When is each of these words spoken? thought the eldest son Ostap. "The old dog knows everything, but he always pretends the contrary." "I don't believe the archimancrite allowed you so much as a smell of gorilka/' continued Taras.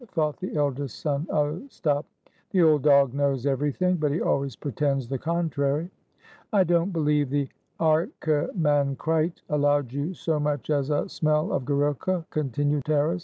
thought 0.07 0.35
the 0.39 0.55
eldest 0.55 0.99
son 0.99 1.27
Ostap. 1.29 2.05
"The 2.49 2.63
old 2.63 2.81
dog 2.81 3.13
knows 3.13 3.45
everything, 3.45 3.97
but 3.97 4.11
he 4.11 4.19
always 4.19 4.55
pretends 4.55 5.07
the 5.07 5.19
contrary." 5.19 5.91
"I 6.51 6.63
don't 6.63 6.91
believe 6.91 7.29
the 7.29 7.49
archimancrite 7.79 9.43
allowed 9.49 9.93
you 9.93 10.15
so 10.15 10.39
much 10.39 10.71
as 10.71 10.89
a 10.89 11.07
smell 11.07 11.51
of 11.51 11.65
gorilka/' 11.65 12.25
continued 12.31 12.83
Taras. 12.85 13.19